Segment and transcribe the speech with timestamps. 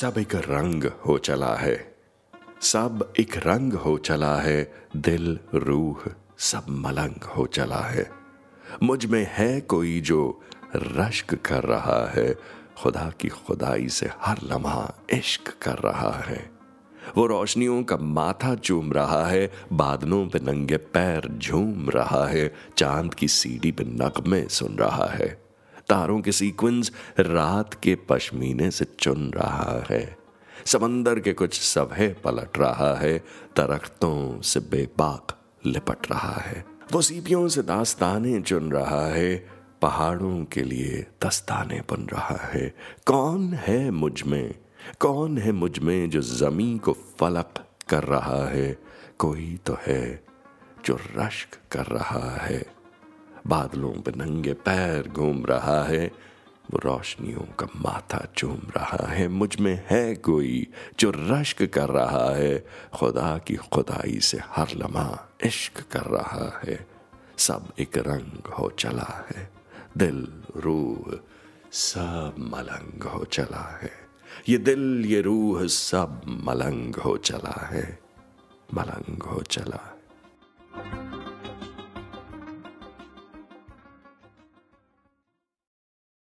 [0.00, 1.94] सब एक रंग हो चला है।
[2.62, 8.10] सब एक रंग हो चला है। दिल, रूह सब मलंग हो चला है।
[8.82, 10.40] मुझमें है कोई जो
[10.76, 12.34] रश्क कर रहा है।
[12.82, 16.50] खुदा की खुदाई से हर लम्हा इश्क कर रहा है।
[17.16, 23.14] वो रोशनियों का माथा चूम रहा है। बादलों पे नंगे पैर झूम रहा है। चाँद
[23.14, 25.49] की सीढ़ी पे नगमे सुन रहा है।
[25.90, 30.18] तारों के सीक्वेंस रात के पश्मीने से चुन रहा है।
[30.66, 33.18] समंदर के कुछ सभे पलट रहा है।
[33.56, 39.48] दरख्तों से बेबाक लिपट रहा है। वो सीपियों से दास्ताने चुन रहा है।
[39.82, 42.74] पहाड़ों के लिए दस्ताने बन रहा है।
[43.06, 44.54] कौन है मुझमें?
[45.00, 47.54] कौन है मुझमें जो जमी को फलक
[47.88, 48.78] कर रहा है?
[49.18, 50.24] कोई तो है
[50.84, 52.79] जो रश्क कर रहा है।
[53.46, 56.06] बादलों पर नंगे पैर घूम रहा है,
[56.70, 60.66] वो रोशनियों का माथा चूम रहा है, मुझमें है कोई
[61.00, 66.86] जो रश्क कर रहा है, खुदा की खुदाई से हर लम्हा इश्क कर रहा है,
[67.38, 69.50] सब एक रंग हो चला है,
[69.96, 71.18] दिल, रूह
[71.72, 73.90] सब मलंग हो चला है,
[74.48, 77.98] ये दिल, ये रूह सब मलंग हो चला है,
[78.74, 79.99] मलंग हो चला है